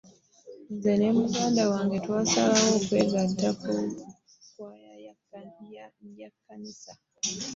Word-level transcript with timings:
Nze 0.73 0.91
ne 0.99 1.09
muganda 1.17 1.61
wange 1.71 1.97
twasalawo 2.05 2.69
okwegatta 2.79 3.49
ku 3.59 3.67
kwaaya 4.53 5.85
ye 6.19 6.27
kanisa. 6.45 6.91